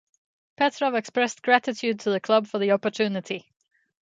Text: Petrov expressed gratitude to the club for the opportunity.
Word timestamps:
Petrov 0.55 0.95
expressed 0.95 1.43
gratitude 1.43 1.99
to 1.99 2.09
the 2.09 2.19
club 2.19 2.47
for 2.47 2.57
the 2.57 2.71
opportunity. 2.71 3.51